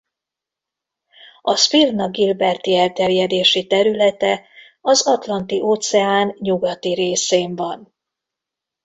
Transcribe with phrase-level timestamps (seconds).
[1.41, 4.45] A Sphyrna gilberti elterjedési területe
[4.81, 7.93] az Atlanti-óceán nyugati részén van.